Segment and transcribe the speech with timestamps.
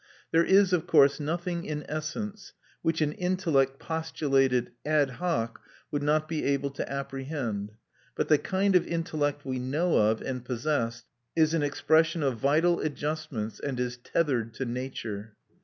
[0.31, 5.59] There is of course nothing in essence which an intellect postulated ad hoc
[5.91, 7.73] would not be able to apprehend;
[8.15, 11.03] but the kind of intellect we know of and possess
[11.35, 15.35] is an expression of vital adjustments, and is tethered to nature.